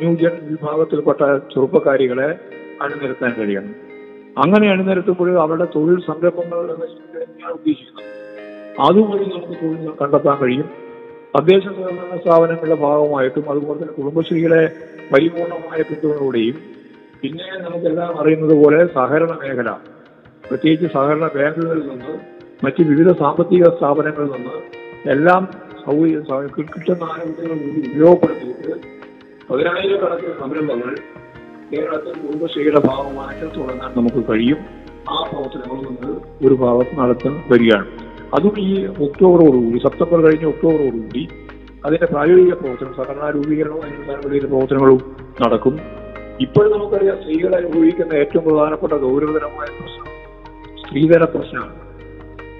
[0.00, 1.22] ന്യൂജൻ വിഭാഗത്തിൽപ്പെട്ട
[1.54, 2.28] ചെറുപ്പക്കാരികളെ
[2.82, 3.74] അണിനിരത്താൻ കഴിയണം.
[4.38, 6.58] അങ്ങനെ അണിനിരത്തുമ്പോൾ അവരുടെ തൊഴിൽ സംരംഭങ്ങൾ
[7.54, 8.06] ഉദ്ദേശിക്കുന്നത്
[8.80, 10.68] അതുവഴി നമുക്ക് തൊഴിൽ കണ്ടെത്താൻ കഴിയും.
[11.34, 14.60] തദ്ദേശ സ്വയംഭരണ സ്ഥാപനങ്ങളുടെ ഭാഗമായിട്ടും അതുപോലെ തന്നെ കുടുംബശ്രീയുടെ
[15.12, 16.56] പരിപൂർണമായ പിന്തുണയോടെയും
[17.22, 19.70] പിന്നെ നമുക്കെല്ലാം അറിയുന്നത് പോലെ സഹകരണ മേഖല
[20.44, 22.14] പ്രത്യേകിച്ച് സഹകരണ ബാങ്കുകളിൽ നിന്ന്
[22.64, 24.56] മറ്റ് വിവിധ സാമ്പത്തിക സ്ഥാപനങ്ങളിൽ നിന്ന്
[25.14, 25.42] എല്ലാം
[25.84, 26.18] സൗകര്യ
[26.48, 28.74] കിട്ടുന്ന ആനുകൂല്യങ്ങൾ കൂടി ഉപയോഗപ്പെടുത്തിയിട്ട്
[29.50, 30.90] പതിനായിരക്കണക്കിന് സംരംഭങ്ങൾ
[31.70, 34.58] കേരളത്തിൽ കുടുംബശ്രീയുടെ ഭാഗമായിട്ട് തുടങ്ങാൻ നമുക്ക് കഴിയും.
[35.10, 36.10] ആ പ്രവർത്തനങ്ങൾ നമ്മൾ
[36.46, 37.88] ഒരു ഭാഗത്ത് നടത്താൻ വരികയാണ്.
[38.36, 41.22] അതും ഈ ഒക്ടോബറോടുകൂടി സെപ്റ്റംബർ കഴിഞ്ഞ ഒക്ടോബറോടുകൂടി
[41.84, 43.84] അതിന്റെ പ്രായോഗിക പ്രവർത്തനം സംഘടനാ രൂപീകരണവും
[44.26, 45.00] അതിന്റെ പ്രവർത്തനങ്ങളും
[45.42, 45.74] നടക്കും.
[46.40, 50.06] ഇപ്പോഴും നമുക്കറിയാം സ്ത്രീകൾ അനുഭവിക്കുന്ന ഏറ്റവും പ്രധാനപ്പെട്ട ഗൗരവതരമായ പ്രശ്നം
[50.82, 51.76] സ്ത്രീധന പ്രശ്നമാണ്.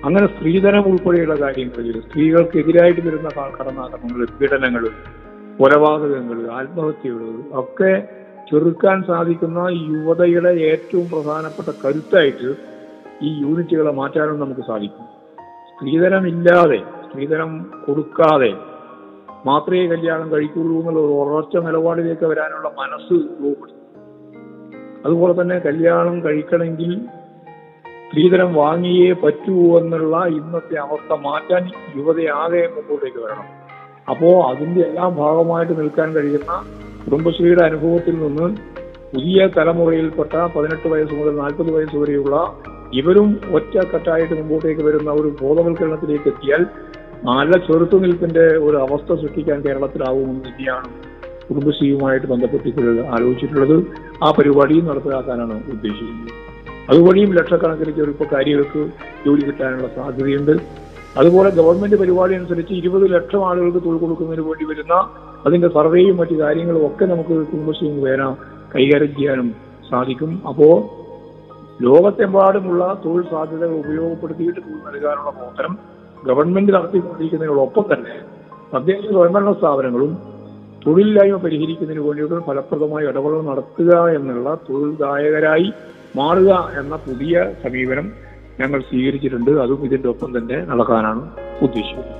[0.06, 4.84] അങ്ങനെ സ്ത്രീധനം ഉൾപ്പെടെയുള്ള കാര്യങ്ങളിൽ സ്ത്രീകൾക്കെതിരായിട്ട് വരുന്ന കടന്നാക്രമങ്ങൾ പീഡനങ്ങൾ
[5.58, 7.30] കൊലപാതകങ്ങൾ ആത്മഹത്യകൾ
[7.62, 7.92] ഒക്കെ
[8.50, 9.58] ചെറുക്കാൻ സാധിക്കുന്ന
[9.90, 12.50] യുവതയുടെ ഏറ്റവും പ്രധാനപ്പെട്ട കരുത്തായിട്ട്
[13.22, 15.06] ഈ യൂണിറ്റുകളെ മാറ്റാനും നമുക്ക് സാധിക്കും.
[15.80, 17.50] സ്ത്രീധനം ഇല്ലാതെ സ്ത്രീധനം
[17.86, 18.50] കൊടുക്കാതെ
[19.46, 23.76] മാത്രമേ കല്യാണം കഴിക്കുള്ളൂ എന്നുള്ള ഒരു ഉറച്ച നിലപാടിലേക്ക് വരാനുള്ള മനസ്സ് രൂപപ്പെടും
[25.04, 26.90] അതുപോലെ തന്നെ കല്യാണം കഴിക്കണമെങ്കിൽ
[28.04, 31.64] സ്ത്രീധനം വാങ്ങിയേ പറ്റൂ എന്നുള്ള ഇന്നത്തെ അവസ്ഥ മാറ്റാൻ
[31.96, 33.48] യുവതയാകെ മുമ്പോട്ടേക്ക് വരണം.
[34.10, 36.52] അപ്പോ അതിന്റെ എല്ലാം ഭാഗമായിട്ട് നിൽക്കാൻ കഴിയുന്ന
[37.04, 38.48] കുടുംബശ്രീയുടെ അനുഭവത്തിൽ നിന്ന്
[39.12, 42.36] പുതിയ തലമുറയിൽപ്പെട്ട പതിനെട്ട് വയസ്സ് മുതൽ നാൽപ്പത് വയസ്സ് വരെയുള്ള
[42.92, 46.66] ഇവരും ഒറ്റക്കെട്ടായിട്ട് മുമ്പോട്ടേക്ക് വരുന്ന ഒരു ബോധവൽക്കരണത്തിലേക്ക് എത്തിയാൽ
[47.24, 50.88] നല്ല ചെറുത്തുനിൽപ്പിന്റെ ഒരു അവസ്ഥ സൃഷ്ടിക്കാൻ കേരളത്തിലാവുമെന്ന് തന്നെയാണ്
[51.48, 53.76] കുടുംബശ്രീയുമായിട്ട് ബന്ധപ്പെട്ടിട്ടുള്ളത് ആലോചിച്ചിട്ടുള്ളത്.
[54.24, 56.34] ആ പരിപാടിയും നടപ്പിലാക്കാനാണ് ഉദ്ദേശിക്കുന്നത്.
[56.90, 58.82] അതുവഴിയും ലക്ഷക്കണക്കിന് ചെറുപ്പക്കാരികൾക്ക്
[59.26, 60.54] ജോലി കിട്ടാനുള്ള സാധ്യതയുണ്ട്.
[61.18, 64.94] അതുപോലെ ഗവൺമെന്റ് പരിപാടി അനുസരിച്ച് ഇരുപത് ലക്ഷം ആളുകൾക്ക് തൊഴിൽ കൊടുക്കുന്നതിന് വേണ്ടി വരുന്ന
[65.46, 68.24] അതിന്റെ സർവേയും മറ്റു കാര്യങ്ങളും ഒക്കെ നമുക്ക് കുടുംബശ്രീ മുഖേന
[68.74, 69.54] കൈകാര്യം ചെയ്യാനും
[69.90, 70.42] സാധിക്കും.
[70.48, 70.68] അപ്പോ
[71.80, 75.74] ലോകത്തെമ്പാടുമുള്ള തൊഴിൽ സാധ്യതകൾ ഉപയോഗപ്പെടുത്തിയിട്ട് തൊഴിൽ നൽകാനുള്ള പ്രവർത്തനം
[76.22, 78.14] ഗവൺമെന്റ് നടത്തിക്കൊണ്ടിരിക്കുന്നതിനോടൊപ്പം തന്നെ
[78.72, 80.12] തദ്ദേശ സ്വയംഭരണ സ്ഥാപനങ്ങളും
[80.86, 85.68] തൊഴിലില്ലായ്മ പരിഹരിക്കുന്നതിന് വേണ്ടിയിട്ട് ഫലപ്രദമായ ഇടപെടൽ നടത്തുക എന്നുള്ള തൊഴിൽദായകരായി
[86.16, 87.34] മാറുക എന്ന പുതിയ
[87.64, 88.06] സമീപനം
[88.60, 89.50] ഞങ്ങൾ സ്വീകരിച്ചിട്ടുണ്ട്.
[89.60, 91.22] അതും ഇതിന്റെ ഒപ്പം തന്നെ നടക്കാനാണ്
[91.62, 92.16] ഉദ്ദേശിക്കുന്നത്.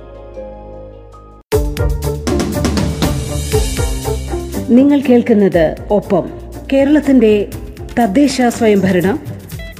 [4.69, 6.25] നിങ്ങൾ കേൾക്കുന്നത് ഒപ്പം
[6.71, 7.33] കേരളത്തിന്റെ
[7.99, 9.07] തദ്ദേശ സ്വയംഭരണ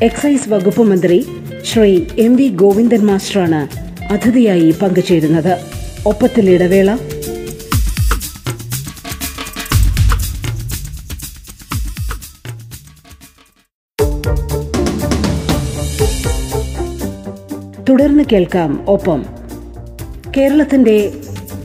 [0.02, 1.26] എക്സൈസ് വകുപ്പ് മന്ത്രി
[1.74, 3.68] ശ്രീ എം വി ഗോവിന്ദൻ മാസ്റ്ററാണ്
[4.14, 5.58] അതിഥിയായി പങ്കുചേരുന്നത്.
[6.06, 6.96] ഒപ്പത്തിൽ ഇടവേള.
[17.90, 19.26] തുടർന്ന് കേൾക്കാം ഒപ്പം.
[20.38, 21.14] കേരളത്തിന്റെ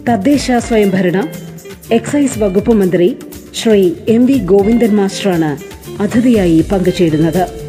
[0.08, 1.28] തദ്ദേശ സ്വയംഭരണ
[1.92, 3.16] എക്സൈസ് വകുപ്പ് മന്ത്രി
[3.54, 5.56] ശ്രീ എം വി ഗോവിന്ദൻ മാസ്റ്ററാണ്
[6.02, 7.65] അതിഥിയായി പങ്കുചേരുന്നത്.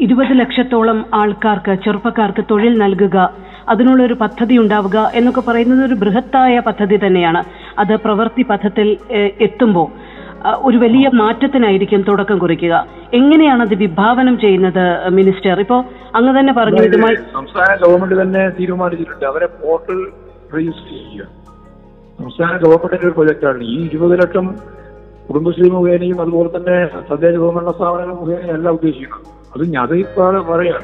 [0.00, 3.34] ഇരുപത് ലക്ഷത്തോളം ആൾക്കാർക്ക് ചെറുപ്പക്കാർക്ക് തൊഴിൽ നൽകുക
[3.68, 7.44] അതിനുള്ളൊരു പദ്ധതി ഉണ്ടാവുക എന്നൊക്കെ പറയുന്നത് ഒരു ബൃഹത്തായ പദ്ധതി തന്നെയാണ്.
[7.78, 8.96] അത് പ്രവൃത്തി പഥത്തിൽ
[9.40, 9.88] എത്തുമ്പോൾ
[10.68, 12.86] ഒരു വലിയ മാറ്റത്തിനായിരിക്കും തുടക്കം കുറിക്കുക.
[13.14, 15.60] എങ്ങനെയാണ് അത് വിഭാവനം ചെയ്യുന്നത് മിനിസ്റ്റർ?
[15.60, 15.84] ഇപ്പോ
[16.14, 19.24] അങ്ങ് തന്നെ പറഞ്ഞു ഇതുമായി സംസ്ഥാന ഗവൺമെന്റ് തന്നെ തീരുമാനിച്ചിട്ടുണ്ട്.
[19.24, 20.00] അവരെ പോർട്ടൽ
[20.56, 21.26] രജിസ്റ്റർ ചെയ്യുക.
[22.20, 23.64] സംസ്ഥാന ഗവൺമെന്റിന്റെ ഒരു പ്രൊജക്റ്റാണ്.
[23.64, 24.54] ഈ ഇരുപത് ലക്ഷം
[25.28, 26.76] കുടുംബശ്രീ മുഖേനയും അതുപോലെ തന്നെ
[27.10, 30.82] തദ്ദേശ ഗവൺമെന്റ് സ്ഥാപനങ്ങൾ മുഖേനയും എല്ലാം ഉദ്ദേശിക്കുന്നത് അത് അത് ഇപ്പോൾ പറയാം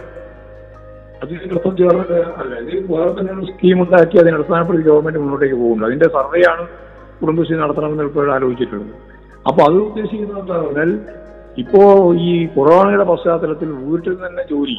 [1.23, 6.09] അത് ഇതിനൊപ്പം ചേർന്നിട്ട് അല്ല ഇത് വേറെ തന്നെ സ്കീം ഉണ്ടാക്കി അതിനെ അടിസ്ഥാനപ്പെടുത്തി ഗവൺമെന്റ് മുന്നോട്ടേക്ക് പോകുന്നത് അതിന്റെ
[6.17, 6.65] സർവേയാണ്
[7.21, 8.95] കുടുംബശ്രീ നടത്തണമെന്ന് ഇപ്പോഴും ആലോചിച്ചിട്ടുള്ളത്.
[9.47, 10.91] അപ്പൊ അത് ഉദ്ദേശിക്കുന്നത് എന്താ പറഞ്ഞാൽ
[11.63, 11.81] ഇപ്പോ
[12.27, 14.77] ഈ കൊറോണയുടെ പശ്ചാത്തലത്തിൽ വീട്ടിൽ തന്നെ ജോലി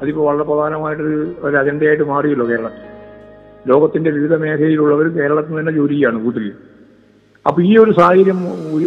[0.00, 2.84] അതിപ്പോ വളരെ പ്രധാനമായിട്ടൊരു ഒരു അജണ്ടയായിട്ട് മാറിയല്ലോ കേരളത്തിൽ.
[3.66, 6.46] ലോകത്തിന്റെ വിവിധ മേഖലയിലുള്ളവർ കേരളത്തിൽ തന്നെ ജോലി ചെയ്യാണ് വീട്ടിൽ
[7.46, 8.40] അപ്പൊ ഈ ഒരു സാഹചര്യം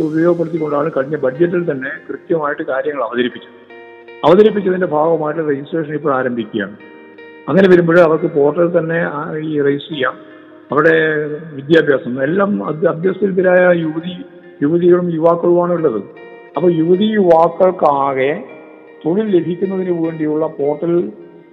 [0.08, 3.56] ഉപയോഗപ്പെടുത്തിക്കൊണ്ടാണ് കഴിഞ്ഞ ബഡ്ജറ്റിൽ തന്നെ കൃത്യമായിട്ട് കാര്യങ്ങൾ അവതരിപ്പിച്ചത്.
[4.26, 6.76] അവതരിപ്പിച്ചതിന്റെ ഭാഗമായിട്ട് രജിസ്ട്രേഷൻ ഇപ്പോൾ ആരംഭിക്കുകയാണ്.
[7.50, 9.00] അങ്ങനെ വരുമ്പോൾ അവർക്ക് പോർട്ടൽ തന്നെ
[9.38, 10.14] ഈ രജിസ്റ്റർ ചെയ്യാം.
[10.72, 10.92] അവിടെ
[11.54, 12.24] വിദ്യാഭ്യാസം.
[12.24, 14.14] എല്ലാം അഭ്യസ്തരായ യുവതി
[14.64, 16.04] യുവതികളും യുവാക്കളുമാണ് ഉള്ളത്.
[16.56, 18.44] അപ്പൊ യുവതി യുവാക്കൾക്കാകെ
[19.06, 21.10] തൊഴിൽ ലഭിക്കുന്നതിന് വേണ്ടിയുള്ള പോർട്ടൽ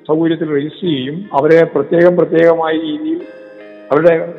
[0.09, 1.25] സൗകര്യത്തിൽ രജിസ്റ്റർ ചെയ്യും.
[1.33, 3.21] അവരെ പ്രത്യേകം പ്രത്യേകമായ രീതിയിൽ
[3.93, 4.35] അവരുടെ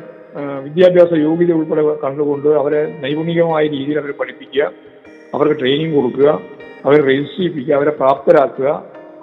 [0.64, 4.70] വിദ്യാഭ്യാസ യോഗ്യത ഉൾപ്പെടെ കണ്ടുകൊണ്ട് അവരെ നൈപുണികമായ രീതിയിൽ അവരെ പഠിപ്പിക്കുക.
[5.34, 6.59] അവർക്ക് ട്രെയിനിങ് കൊടുക്കുക.
[6.84, 8.68] അവരെ രജിസ്റ്റർ ചെയ്യിപ്പിക്കുക അവരെ പ്രാപ്തരാക്കുക.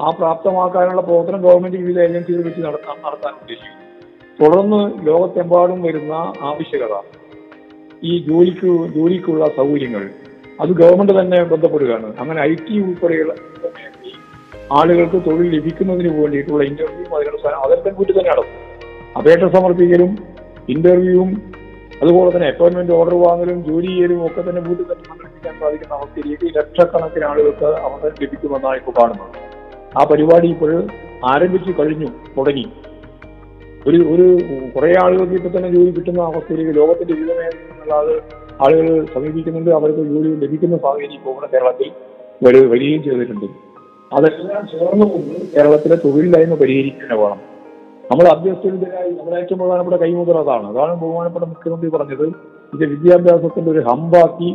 [0.02, 3.84] ആ പ്രാപ്തമാക്കാനുള്ള പ്രവർത്തനം ഗവൺമെന്റ് വിവിധ ഏജൻസികൾ വെച്ച് നടത്താൻ നടത്താൻ ഉദ്ദേശിക്കുന്നു.
[4.40, 6.14] തുടർന്ന് ലോകത്തെമ്പാടും വരുന്ന
[6.50, 6.96] ആവശ്യകത
[8.04, 10.10] ഈ ജോലിക്ക് ജോലിക്കുള്ള സൗകര്യങ്ങൾ
[10.62, 12.13] അത് ഗവൺമെന്റ് തന്നെ ബന്ധപ്പെടുകയാണ്.
[12.20, 13.34] അങ്ങനെ ഐ ടി ഉൾപ്പെടെയുള്ള
[14.72, 18.58] ആളുകൾക്ക് തൊഴിൽ ലഭിക്കുന്നതിന് വേണ്ടിയിട്ടുള്ള ഇന്റർവ്യൂ അതിനുള്ള അതെല്ലാം വീട്ടിൽ തന്നെ നടക്കും.
[19.17, 20.12] അപേക്ഷ സമർപ്പിക്കലും
[20.70, 21.30] ഇന്റർവ്യൂവും
[22.02, 27.26] അതുപോലെ തന്നെ അപ്പോയിന്റ്മെന്റ് ഓർഡർ വാങ്ങലും ജോലി ചെയ്യലും ഒക്കെ തന്നെ വീട്ടിൽ തന്നെ സംഘടിപ്പിക്കാൻ സാധിക്കുന്ന അവസ്ഥയിലേക്ക് ലക്ഷക്കണക്കിന്
[27.26, 29.34] ആളുകൾക്ക് അവസരം ലഭിക്കുമെന്നാണ് ഇപ്പോൾ കാണുന്നത്.
[29.97, 30.71] ആ പരിപാടി ഇപ്പോൾ
[31.26, 32.65] ആരംഭിച്ചു കഴിഞ്ഞു തുടങ്ങി.
[33.88, 34.26] ഒരു ഒരു
[34.76, 37.93] കുറെ ആളുകൾക്ക് ഇപ്പൊ തന്നെ ജോലി കിട്ടുന്ന അവസ്ഥയിലേക്ക് ലോകത്തിന്റെ വിവിധ മേഖലകളിലുള്ള
[38.65, 41.91] ആളുകൾ സമീപിക്കുന്നുണ്ട് അവർക്ക് ജോലി ലഭിക്കുന്ന സാഹചര്യം ഇപ്പോൾ കേരളത്തിൽ
[42.43, 43.45] കേരളത്തിൽ വരികയും ചെയ്തിട്ടുണ്ട്.
[44.13, 47.39] അതെല്ലാം ചേർന്നുകൊണ്ട് കേരളത്തിലെ തൊഴിലില്ലായ്മ പരിഹരിക്കുക വേണം.
[48.12, 50.67] നമ്മൾ അഭ്യസ്തരായി നമ്മുടെ ഏറ്റവും പ്രധാനപ്പെട്ട കൈമുതൽ അതാണ്.
[50.69, 52.28] അതാണ് ബഹുമാനപ്പെട്ട മുഖ്യമന്ത്രി പറഞ്ഞത്.
[52.73, 54.50] ഇത് വിദ്യാഭ്യാസത്തിന്റെ ഒരു ഹമ്പാക്കി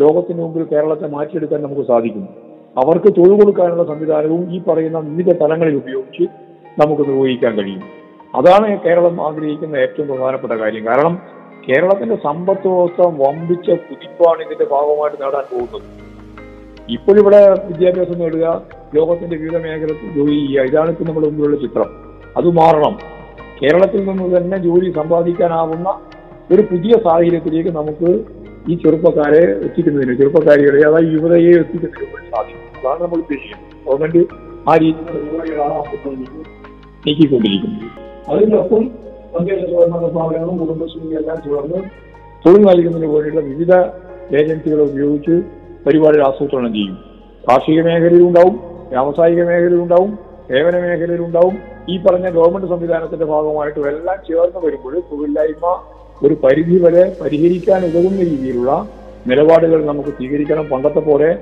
[0.00, 2.28] ലോകത്തിന് മുമ്പിൽ കേരളത്തെ മാറ്റിയെടുക്കാൻ നമുക്ക് സാധിക്കും
[2.84, 6.24] അവർക്ക് തൊഴിൽ കൊടുക്കാനുള്ള സംവിധാനവും ഈ പറയുന്ന വിവിധ തലങ്ങളിൽ ഉപയോഗിച്ച്
[6.80, 7.82] നമുക്ക് നിർവഹിക്കാൻ കഴിയും.
[8.34, 10.86] അതാണ് കേരളം ആഗ്രഹിക്കുന്ന ഏറ്റവും പ്രധാനപ്പെട്ട കാര്യം.
[10.86, 11.18] കാരണം
[11.68, 16.04] കേരളത്തിന്റെ സമ്പത്ത് വ്യവസ്ഥ വമ്പിച്ച കുതിപ്പാണ് ഇതിന്റെ ഭാഗമായിട്ട് നേടാൻ പോകുന്നത്.
[16.88, 18.62] ഇപ്പോഴിവിടെ വിദ്യാഭ്യാസം നേടുക
[18.94, 21.90] ലോകത്തിന്റെ വിവിധ മേഖലത്തിൽ ജോലി ചെയ്യുക ഇതാണ് ഇപ്പം നമ്മുടെ മുമ്പിലുള്ള ചിത്രം.
[22.36, 22.98] അത് മാറണം.
[23.62, 26.00] കേരളത്തിൽ നിന്ന് തന്നെ ജോലി സമ്പാദിക്കാനാവുന്ന
[26.52, 28.24] ഒരു പുതിയ സാഹചര്യത്തിലേക്ക് നമുക്ക്
[28.70, 32.60] ഈ ചെറുപ്പക്കാരെ എത്തിക്കുന്നതിന് ചെറുപ്പക്കാരികളെ അതായത് യുവതയെ എത്തിക്കുന്നതിന് വേണ്ടി സാധിക്കും.
[32.78, 33.72] അതാണ് നമ്മൾ ഉദ്ദേശിക്കുന്നത്.
[33.86, 34.22] ഗവൺമെന്റ്
[34.70, 35.74] ആ രീതിയിലാണ്
[37.06, 37.88] നീക്കിക്കൊണ്ടിരിക്കുന്നത്.
[38.32, 38.82] അതിനൊപ്പം
[39.34, 41.80] തദ്ദേശ സ്വയംഭരണ സ്ഥാപനങ്ങളും കുടുംബശ്രീ എല്ലാം ചേർന്ന്
[42.44, 43.72] തൊഴിൽ നൽകുന്നതിന് വേണ്ടിയുള്ള വിവിധ
[44.38, 45.34] ഏജൻസികളെ ഉപയോഗിച്ച്
[45.86, 46.96] പരിപാടികൾ ആസൂത്രണം ചെയ്യും.
[47.44, 48.54] കാർഷിക മേഖലയിലുണ്ടാവും
[48.92, 50.10] വ്യാവസായിക മേഖലയിലുണ്ടാവും
[50.50, 51.54] സേവന മേഖലയിലുണ്ടാവും
[51.88, 55.66] ഈ പറഞ്ഞ ഗവൺമെന്റ് സംവിധാനത്തിന്റെ ഭാഗമായിട്ടും എല്ലാം ചേർന്ന് വരുമ്പോൾ തൊഴിലില്ലായ്മ
[56.22, 58.88] ഒരു പരിധി വരെ പരിഹരിക്കാൻ ഉതകുന്ന രീതിയിലുള്ള
[59.26, 60.64] നിലപാടുകൾ നമുക്ക് സ്വീകരിക്കണം.
[60.64, 61.38] പണ്ടത്തെ പോലെ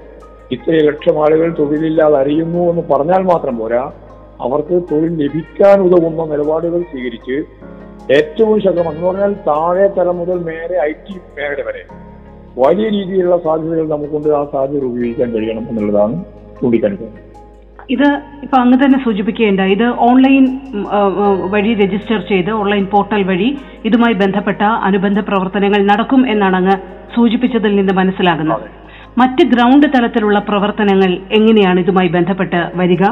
[0.50, 3.92] ഇത്ര ലക്ഷം ആളുകൾ തൊഴിലില്ലാതെ അറിയുന്നു എന്ന് പറഞ്ഞാൽ മാത്രം പോരാ.
[4.40, 7.44] അവർക്ക് തൊഴിൽ ലഭിക്കാൻ ഉതകുന്ന നിലപാടുകൾ സ്വീകരിച്ച്
[8.12, 11.84] ഏറ്റവും ശക്തം എന്ന് പറഞ്ഞാൽ താഴെ തലം മുതൽ നേരെ ഐ ടി മേഖല വരെ
[12.58, 14.28] വലിയ രീതിയിലുള്ള സാധ്യതകൾ നമുക്കുണ്ട്.
[14.28, 16.24] ആ സാധ്യത ഉപയോഗിക്കാൻ കഴിയണം എന്നുള്ളതാണ്
[16.60, 17.31] ചൂണ്ടിക്കാണിക്കുന്നത്.
[17.90, 18.08] ഇത്
[18.42, 19.72] ഇപ്പൊ അങ്ങ് തന്നെ സൂചിപ്പിക്കുകയുണ്ടായി.
[19.72, 20.60] ഇത് ഓൺലൈൻ
[21.50, 26.76] വഴി രജിസ്റ്റർ ചെയ്ത് ഓൺലൈൻ പോർട്ടൽ വഴി ഇതുമായി ബന്ധപ്പെട്ട അനുബന്ധ പ്രവർത്തനങ്ങൾ നടക്കും എന്നാണ് അങ്ങ്
[27.14, 28.66] സൂചിപ്പിച്ചതിൽ നിന്ന് മനസ്സിലാകുന്നത്.
[29.18, 33.04] മറ്റ് ഗ്രൗണ്ട് തലത്തിലുള്ള പ്രവർത്തനങ്ങൾ എങ്ങനെയാണ് ഇതുമായി ബന്ധപ്പെട്ട് വരിക?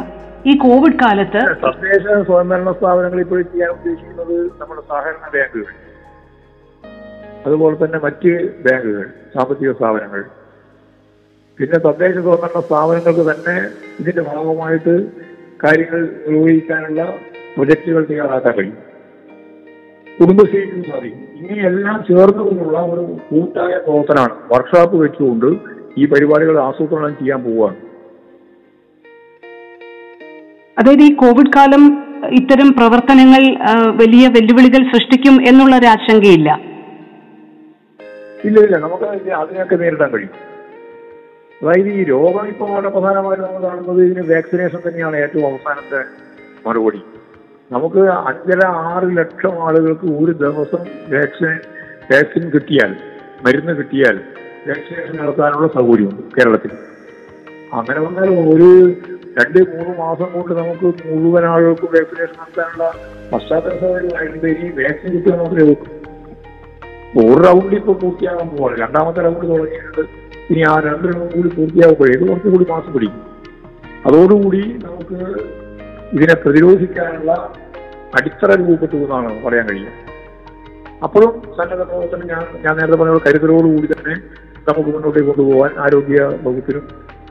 [0.46, 5.74] ഈ കോവിഡ് കാലത്ത് തദ്ദേശ സ്വയംഭരണ സ്ഥാപനങ്ങൾ ഇപ്പോൾ ചെയ്യാൻ ഉദ്ദേശിക്കുന്നത് നമ്മുടെ സഹകരണ ബാങ്കുകൾ.
[7.46, 10.24] അതുപോലെ തന്നെ മറ്റ് ബാങ്കുകൾ സാമ്പത്തിക സ്ഥാപനങ്ങൾ.
[11.60, 13.56] പിന്നെ തദ്ദേശ സ്വയംഭരണ സ്ഥാപനങ്ങൾക്ക് തന്നെ
[14.00, 15.06] ഇതിന്റെ ഭാഗമായിട്ട്
[15.64, 17.14] കാര്യങ്ങൾ നിർവഹിക്കാനുള്ള
[17.56, 18.78] പ്രൊജക്ടുകൾ തയ്യാറാക്കാൻ കഴിയും.
[20.20, 21.20] കുടുംബശ്രീക്കും സാധിക്കും.
[21.40, 24.34] ഇങ്ങനെയെല്ലാം ചേർന്നുകൊണ്ടുള്ള ഒരു കൂട്ടായ പ്രവർത്തനമാണ്.
[24.52, 25.46] വർക്ക്ഷോപ്പ് വെച്ചുകൊണ്ട്
[25.98, 27.76] ഈ പരിപാടികൾ ആസൂത്രണം ചെയ്യാൻ പോവുകയാണ്.
[30.78, 31.84] അതായത് ഈ കോവിഡ് കാലം
[32.40, 33.42] ഇത്തരം പ്രവർത്തനങ്ങൾ
[34.02, 36.60] വലിയ വെല്ലുവിളികൾ സൃഷ്ടിക്കും എന്നുള്ള ഒരു ആശങ്കയില്ല?
[38.44, 38.76] ഇല്ല ഇല്ല.
[38.76, 40.49] നമുക്ക് അതിനൊക്കെ നേരിടാൻ കഴിയും.
[41.62, 46.00] അതായത് ഈ രോഗം ഇപ്പോൾ വളരെ പ്രധാനമായിട്ട് നമ്മൾ കാണുന്നത് ഇതിന് വാക്സിനേഷൻ തന്നെയാണ് ഏറ്റവും അവസാനത്തെ
[46.66, 47.00] മറുപടി.
[47.70, 50.82] നമുക്ക് അഞ്ചര ആറ് ലക്ഷം ആളുകൾക്ക് ഒരു ദിവസം
[51.14, 51.52] വാക്സിൻ
[52.12, 52.92] വാക്സിൻ കിട്ടിയാൽ
[53.44, 54.16] മരുന്ന് കിട്ടിയാൽ
[54.68, 56.72] വാക്സിനേഷൻ നടത്താനുള്ള സൗകര്യമുണ്ട് കേരളത്തിൽ.
[57.78, 58.70] അങ്ങനെ വന്നാൽ ഒരു
[59.38, 62.86] രണ്ട് മൂന്ന് മാസം കൊണ്ട് നമുക്ക് മുഴുവൻ ആളുകൾക്ക് വാക്സിനേഷൻ നടത്താനുള്ള
[63.32, 65.66] പശ്ചാത്തല സൗകര്യമായിട്ടുണ്ട് ഇനി വാക്സിൻ കിട്ടുക മാത്രമേ
[67.20, 68.74] ഒരു റൗണ്ട് ഇപ്പോൾ പൂർത്തിയാകാൻ പോവാണ്.
[68.84, 70.02] രണ്ടാമത്തെ റൗണ്ട് തുടങ്ങിയിട്ടുണ്ട്.
[70.50, 73.24] ഇനി ആ രണ്ട് റൗണ്ട് കൂടി പൂർത്തിയാകുമ്പോഴേക്ക് കുറച്ചും കൂടി മാസം പിടിക്കും.
[74.06, 75.18] അതോടുകൂടി നമുക്ക്
[76.14, 77.32] ഇതിനെ പ്രതിരോധിക്കാനുള്ള
[78.18, 79.92] അടിത്തറ രൂപപ്പെട്ടു എന്നാണ് പറയാൻ കഴിയുക.
[81.06, 84.14] അപ്പോഴും സന്നദ്ധ പ്രവർത്തനം ഞാൻ ഞാൻ നേരത്തെ പറഞ്ഞ കരുതലോടുകൂടി തന്നെ
[84.68, 86.84] നമുക്ക് മുന്നോട്ട് കൊണ്ടുപോകാൻ ആരോഗ്യ വകുപ്പിനും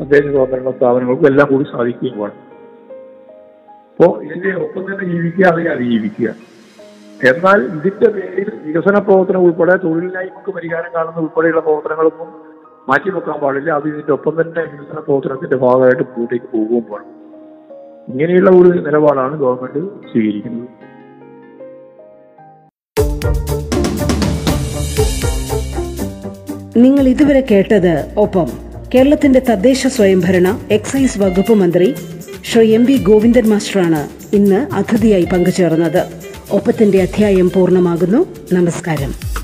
[0.03, 2.37] അദ്ദേഹം സ്വതന്ത്ര സ്ഥാപനങ്ങൾക്കും എല്ലാം കൂടി സാധിക്കുകയും വേണം.
[3.91, 6.29] അപ്പോൾ ഇതിന്റെ ഒപ്പം തന്നെ ജീവിക്കുക അതിനെ അതിജീവിക്കുക
[7.31, 12.29] എന്നാൽ ഇതിന്റെ പേരിൽ വികസന പ്രവർത്തനം ഉൾപ്പെടെ തൊഴിലില്ലായ്മക്ക് പരിഹാരം കാണുന്ന ഉൾപ്പെടെയുള്ള പ്രവർത്തനങ്ങളൊന്നും
[12.89, 13.71] മാറ്റിവെക്കാൻ പാടില്ല.
[13.71, 17.09] അത് ഇതിന്റെ ഒപ്പം തന്നെ വികസന പ്രവർത്തനത്തിന്റെ ഭാഗമായിട്ട് മുന്നോട്ടേക്ക് പോകുകയും വേണം.
[18.11, 20.67] ഇങ്ങനെയുള്ള ഒരു നിലപാടാണ് ഗവൺമെന്റ് സ്വീകരിക്കുന്നത്.
[26.77, 28.47] നിങ്ങൾ ഇതുവരെ കേട്ടത് ഒപ്പം
[28.95, 31.95] കേരളത്തിന്റെ തദ്ദേശ സ്വയംഭരണ എക്സൈസ് വകുപ്പ് മന്ത്രി
[32.51, 34.01] ശ്രീ എം വി ഗോവിന്ദൻ മാസ്റ്ററാണ്
[34.35, 36.05] ഇന്ന് അതിഥിയായി പങ്കുചേർന്നത്.
[36.51, 38.25] ഒപ്പത്തിന്റെ അധ്യായം പൂർണമാകുന്നു.
[38.53, 39.38] നമസ്കാരം.